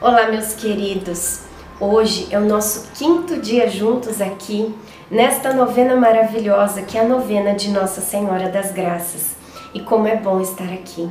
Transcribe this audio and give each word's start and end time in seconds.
Olá, 0.00 0.28
meus 0.28 0.54
queridos. 0.54 1.42
Hoje 1.80 2.26
é 2.30 2.38
o 2.38 2.44
nosso 2.44 2.88
quinto 2.94 3.40
dia 3.40 3.70
juntos 3.70 4.20
aqui 4.20 4.74
nesta 5.08 5.52
novena 5.52 5.94
maravilhosa 5.94 6.82
que 6.82 6.98
é 6.98 7.00
a 7.00 7.08
novena 7.08 7.54
de 7.54 7.70
Nossa 7.70 8.00
Senhora 8.00 8.48
das 8.50 8.72
Graças. 8.72 9.36
E 9.72 9.80
como 9.80 10.08
é 10.08 10.16
bom 10.16 10.40
estar 10.40 10.70
aqui. 10.72 11.08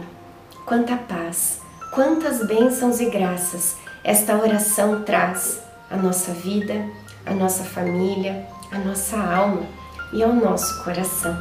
Quanta 0.66 0.98
paz, 0.98 1.62
quantas 1.94 2.46
bênçãos 2.46 3.00
e 3.00 3.10
graças 3.10 3.78
esta 4.04 4.36
oração 4.36 5.02
traz 5.04 5.64
à 5.90 5.96
nossa 5.96 6.34
vida, 6.34 6.86
à 7.26 7.34
nossa 7.34 7.64
família, 7.64 8.46
à 8.70 8.78
nossa 8.78 9.18
alma 9.18 9.64
e 10.12 10.22
ao 10.22 10.34
nosso 10.34 10.84
coração. 10.84 11.36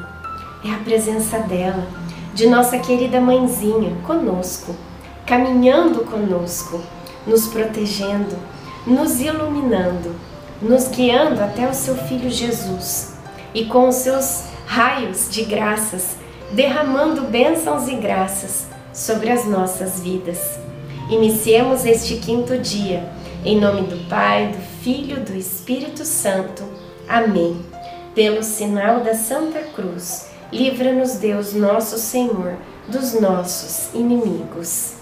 É 0.65 0.71
a 0.71 0.79
presença 0.79 1.41
dela, 1.41 1.87
de 2.35 2.47
nossa 2.47 2.79
querida 2.79 3.21
mãezinha, 3.21 3.95
conosco, 4.07 4.75
caminhando 5.27 6.05
conosco 6.05 6.81
nos 7.27 7.47
protegendo, 7.47 8.37
nos 8.87 9.21
iluminando, 9.21 10.15
nos 10.61 10.89
guiando 10.89 11.43
até 11.43 11.69
o 11.69 11.75
seu 11.75 11.97
Filho 11.97 12.31
Jesus 12.31 13.15
e 13.55 13.65
com 13.67 13.89
os 13.89 13.97
seus 13.97 14.45
raios 14.67 15.29
de 15.31 15.45
graças, 15.45 16.17
derramando 16.53 17.23
bênçãos 17.23 17.89
e 17.89 17.95
graças 17.95 18.67
sobre 18.93 19.31
as 19.31 19.45
nossas 19.45 20.01
vidas. 20.01 20.59
Iniciemos 21.11 21.85
este 21.85 22.17
quinto 22.17 22.57
dia, 22.59 23.09
em 23.45 23.61
nome 23.61 23.83
do 23.83 24.09
Pai, 24.09 24.49
do 24.49 24.83
Filho 24.83 25.19
e 25.19 25.21
do 25.21 25.37
Espírito 25.37 26.05
Santo. 26.05 26.63
Amém. 27.09 27.61
Pelo 28.15 28.43
sinal 28.43 29.01
da 29.01 29.15
Santa 29.15 29.61
Cruz, 29.75 30.29
livra-nos 30.53 31.15
Deus 31.15 31.55
nosso 31.55 31.99
Senhor 31.99 32.57
dos 32.89 33.19
nossos 33.21 33.93
inimigos. 33.95 35.02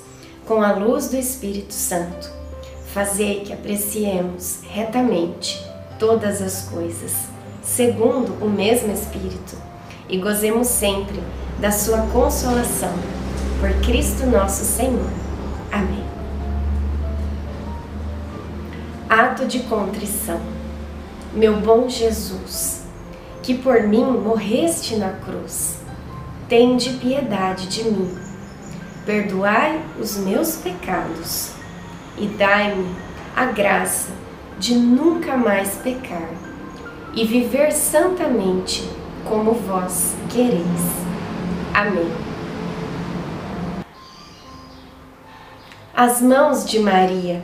com 0.51 0.61
a 0.61 0.73
luz 0.73 1.07
do 1.07 1.15
Espírito 1.15 1.73
Santo. 1.73 2.29
Fazei 2.93 3.39
que 3.39 3.53
apreciemos 3.53 4.59
retamente 4.69 5.65
todas 5.97 6.41
as 6.41 6.63
coisas, 6.63 7.13
segundo 7.63 8.33
o 8.43 8.49
mesmo 8.49 8.91
Espírito, 8.91 9.55
e 10.09 10.17
gozemos 10.17 10.67
sempre 10.67 11.23
da 11.57 11.71
Sua 11.71 11.99
consolação. 12.07 12.91
Por 13.61 13.71
Cristo 13.85 14.25
nosso 14.25 14.65
Senhor. 14.65 15.09
Amém. 15.71 16.03
Ato 19.09 19.45
de 19.45 19.59
contrição. 19.61 20.41
Meu 21.33 21.61
bom 21.61 21.87
Jesus, 21.87 22.81
que 23.41 23.53
por 23.53 23.83
mim 23.83 24.03
morreste 24.03 24.97
na 24.97 25.11
cruz, 25.11 25.77
tende 26.49 26.89
piedade 26.97 27.67
de 27.67 27.85
mim 27.85 28.20
perdoai 29.05 29.81
os 29.99 30.17
meus 30.17 30.57
pecados 30.57 31.51
e 32.17 32.27
dai-me 32.27 32.95
a 33.35 33.45
graça 33.45 34.09
de 34.59 34.75
nunca 34.75 35.35
mais 35.35 35.75
pecar 35.77 36.29
e 37.13 37.25
viver 37.25 37.71
santamente 37.71 38.87
como 39.27 39.53
vós 39.53 40.15
quereis. 40.29 40.61
Amém. 41.73 42.11
As 45.95 46.21
mãos 46.21 46.65
de 46.65 46.79
Maria. 46.79 47.43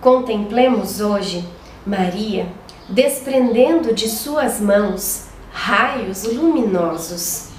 Contemplemos 0.00 1.00
hoje 1.00 1.46
Maria 1.86 2.46
desprendendo 2.88 3.94
de 3.94 4.08
suas 4.08 4.60
mãos 4.60 5.26
raios 5.52 6.24
luminosos 6.24 7.49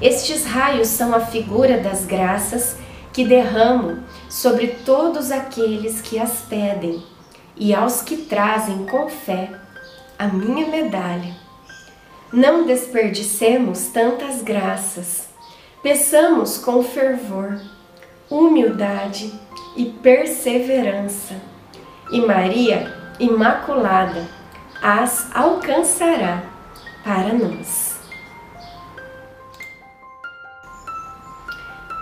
estes 0.00 0.44
raios 0.44 0.88
são 0.88 1.14
a 1.14 1.20
figura 1.20 1.78
das 1.78 2.04
graças 2.04 2.76
que 3.12 3.24
derramo 3.24 3.98
sobre 4.28 4.68
todos 4.84 5.30
aqueles 5.30 6.00
que 6.00 6.18
as 6.18 6.40
pedem 6.48 7.02
e 7.56 7.74
aos 7.74 8.00
que 8.00 8.16
trazem 8.16 8.86
com 8.86 9.08
fé 9.08 9.50
a 10.18 10.28
minha 10.28 10.68
medalha. 10.68 11.34
Não 12.32 12.66
desperdicemos 12.66 13.86
tantas 13.86 14.42
graças, 14.42 15.28
peçamos 15.82 16.58
com 16.58 16.82
fervor, 16.82 17.60
humildade 18.30 19.32
e 19.76 19.86
perseverança, 19.86 21.34
e 22.12 22.20
Maria 22.20 22.94
Imaculada 23.18 24.28
as 24.82 25.34
alcançará 25.34 26.42
para 27.02 27.32
nós. 27.32 27.87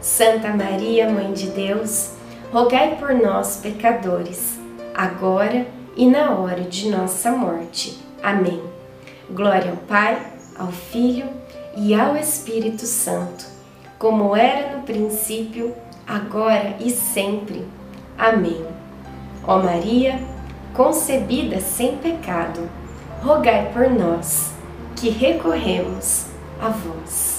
Santa 0.00 0.50
Maria, 0.50 1.10
Mãe 1.10 1.32
de 1.32 1.48
Deus, 1.48 2.12
rogai 2.52 2.96
por 3.00 3.12
nós, 3.14 3.56
pecadores, 3.56 4.56
agora 4.94 5.66
e 5.96 6.06
na 6.06 6.36
hora 6.38 6.62
de 6.62 6.88
nossa 6.88 7.32
morte. 7.32 7.98
Amém. 8.22 8.62
Glória 9.28 9.72
ao 9.72 9.76
Pai, 9.76 10.24
ao 10.56 10.68
Filho 10.68 11.26
e 11.76 11.94
ao 11.94 12.16
Espírito 12.16 12.86
Santo, 12.86 13.44
como 13.98 14.36
era 14.36 14.76
no 14.76 14.84
princípio, 14.84 15.74
agora 16.06 16.76
e 16.78 16.90
sempre. 16.90 17.66
Amém. 18.16 18.64
Ó 19.44 19.58
Maria, 19.58 20.20
concebida 20.74 21.60
sem 21.60 21.96
pecado, 21.96 22.70
rogai 23.20 23.70
por 23.72 23.90
nós, 23.90 24.52
que 24.94 25.08
recorremos 25.08 26.26
a 26.60 26.68
vós 26.68 27.37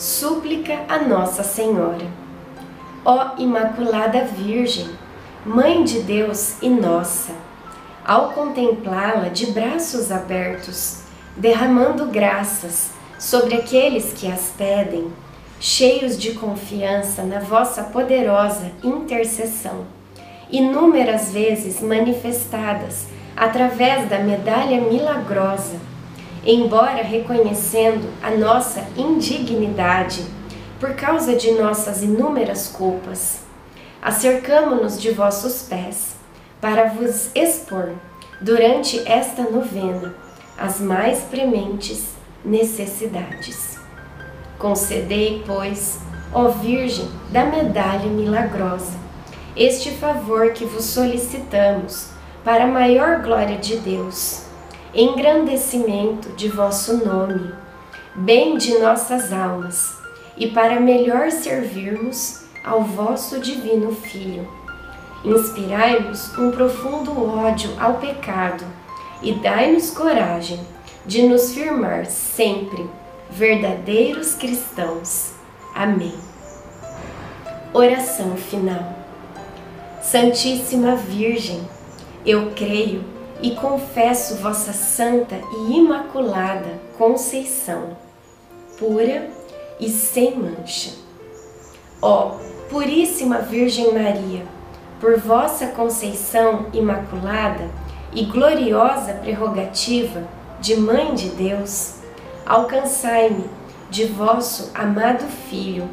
súplica 0.00 0.80
a 0.88 0.98
Nossa 0.98 1.42
Senhora. 1.42 2.06
Ó 3.04 3.36
Imaculada 3.36 4.24
Virgem, 4.24 4.88
Mãe 5.44 5.84
de 5.84 6.00
Deus 6.00 6.54
e 6.62 6.70
nossa, 6.70 7.32
ao 8.02 8.30
contemplá-la 8.30 9.28
de 9.28 9.52
braços 9.52 10.10
abertos, 10.10 11.02
derramando 11.36 12.06
graças 12.06 12.92
sobre 13.18 13.54
aqueles 13.54 14.14
que 14.14 14.26
as 14.26 14.50
pedem, 14.56 15.12
cheios 15.60 16.18
de 16.18 16.32
confiança 16.32 17.22
na 17.22 17.40
vossa 17.40 17.82
poderosa 17.82 18.72
intercessão, 18.82 19.84
inúmeras 20.50 21.30
vezes 21.30 21.82
manifestadas 21.82 23.06
através 23.36 24.08
da 24.08 24.18
medalha 24.18 24.80
milagrosa 24.80 25.76
embora 26.44 27.02
reconhecendo 27.02 28.08
a 28.22 28.30
nossa 28.30 28.86
indignidade 28.96 30.24
por 30.78 30.94
causa 30.94 31.36
de 31.36 31.52
nossas 31.52 32.02
inúmeras 32.02 32.68
culpas. 32.68 33.40
acercamo-nos 34.02 35.00
de 35.00 35.10
vossos 35.10 35.62
pés, 35.62 36.16
para 36.60 36.88
vos 36.88 37.30
expor, 37.34 37.92
durante 38.40 39.06
esta 39.06 39.42
novena, 39.42 40.14
as 40.56 40.80
mais 40.80 41.20
prementes 41.20 42.08
necessidades. 42.44 43.78
Concedei, 44.58 45.42
pois, 45.46 45.98
ó 46.32 46.48
Virgem 46.48 47.08
da 47.30 47.44
medalha 47.44 48.06
milagrosa, 48.06 48.98
este 49.56 49.90
favor 49.90 50.52
que 50.52 50.64
vos 50.64 50.84
solicitamos 50.84 52.08
para 52.44 52.64
a 52.64 52.68
maior 52.68 53.20
glória 53.20 53.58
de 53.58 53.76
Deus, 53.76 54.44
engrandecimento 54.92 56.30
de 56.30 56.48
vosso 56.48 57.04
nome, 57.04 57.52
bem 58.14 58.58
de 58.58 58.76
nossas 58.78 59.32
almas, 59.32 59.96
e 60.36 60.48
para 60.48 60.80
melhor 60.80 61.30
servirmos 61.30 62.42
ao 62.64 62.82
vosso 62.82 63.38
divino 63.38 63.94
Filho. 63.94 64.48
Inspirai-nos 65.24 66.36
um 66.36 66.50
profundo 66.50 67.12
ódio 67.24 67.70
ao 67.78 67.94
pecado 67.94 68.64
e 69.22 69.32
dai-nos 69.34 69.90
coragem 69.90 70.58
de 71.06 71.22
nos 71.22 71.52
firmar 71.52 72.06
sempre 72.06 72.88
verdadeiros 73.30 74.34
cristãos. 74.34 75.32
Amém. 75.74 76.14
Oração 77.72 78.36
final. 78.36 78.98
Santíssima 80.02 80.96
Virgem, 80.96 81.60
eu 82.26 82.50
creio 82.56 83.04
e 83.42 83.52
confesso 83.52 84.36
vossa 84.36 84.72
santa 84.72 85.36
e 85.36 85.78
imaculada 85.78 86.80
Conceição, 86.98 87.96
pura 88.78 89.30
e 89.78 89.88
sem 89.88 90.36
mancha. 90.36 90.92
Ó 92.02 92.36
Puríssima 92.68 93.38
Virgem 93.38 93.92
Maria, 93.92 94.44
por 95.00 95.18
vossa 95.18 95.68
Conceição 95.68 96.66
imaculada 96.72 97.68
e 98.12 98.24
gloriosa 98.24 99.14
prerrogativa 99.14 100.22
de 100.60 100.76
Mãe 100.76 101.14
de 101.14 101.30
Deus, 101.30 101.94
alcançai-me 102.44 103.44
de 103.90 104.04
vosso 104.06 104.70
amado 104.74 105.24
Filho 105.48 105.88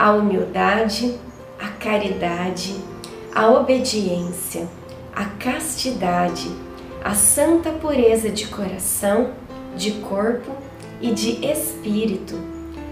a 0.00 0.12
humildade, 0.12 1.14
a 1.60 1.68
caridade, 1.68 2.74
a 3.34 3.50
obediência, 3.50 4.66
a 5.14 5.26
castidade, 5.26 6.50
a 7.02 7.14
santa 7.14 7.70
pureza 7.70 8.30
de 8.30 8.46
coração, 8.48 9.30
de 9.74 9.92
corpo 9.92 10.50
e 11.00 11.12
de 11.12 11.44
espírito, 11.46 12.38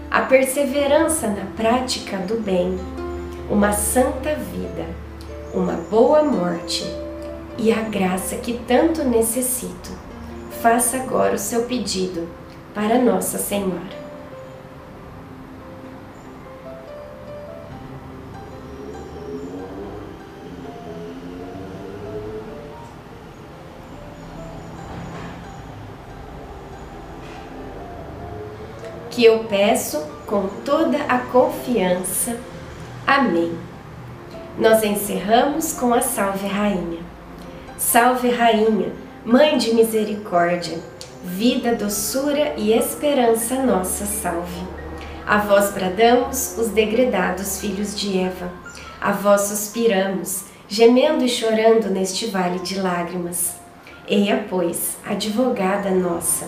a 0.09 0.21
perseverança 0.21 1.27
na 1.27 1.45
prática 1.55 2.17
do 2.17 2.41
bem, 2.41 2.77
uma 3.49 3.71
santa 3.71 4.33
vida, 4.35 4.85
uma 5.53 5.73
boa 5.73 6.23
morte 6.23 6.83
e 7.57 7.71
a 7.71 7.81
graça 7.81 8.35
que 8.37 8.59
tanto 8.67 9.03
necessito. 9.03 9.91
Faça 10.61 10.97
agora 10.97 11.35
o 11.35 11.39
seu 11.39 11.63
pedido 11.63 12.27
para 12.73 12.99
Nossa 12.99 13.37
Senhora. 13.37 14.08
Que 29.09 29.25
eu 29.25 29.45
peço 29.45 30.01
com 30.25 30.47
toda 30.63 30.97
a 31.07 31.19
confiança. 31.19 32.37
Amém. 33.05 33.57
Nós 34.57 34.83
encerramos 34.83 35.73
com 35.73 35.93
a 35.93 36.01
Salve 36.01 36.47
Rainha. 36.47 36.99
Salve 37.77 38.29
Rainha, 38.29 38.91
Mãe 39.25 39.57
de 39.57 39.73
Misericórdia, 39.73 40.77
vida, 41.23 41.73
doçura 41.75 42.53
e 42.57 42.73
esperança 42.73 43.55
nossa 43.55 44.05
salve. 44.05 44.67
A 45.25 45.37
vós 45.37 45.71
bradamos 45.71 46.57
os 46.57 46.69
degredados 46.69 47.59
filhos 47.59 47.97
de 47.97 48.19
Eva, 48.19 48.51
a 48.99 49.11
vós 49.11 49.41
suspiramos, 49.41 50.45
gemendo 50.67 51.23
e 51.23 51.29
chorando 51.29 51.89
neste 51.89 52.27
vale 52.27 52.59
de 52.59 52.79
lágrimas. 52.79 53.53
Eia, 54.07 54.45
pois, 54.49 54.97
advogada 55.05 55.91
nossa, 55.91 56.47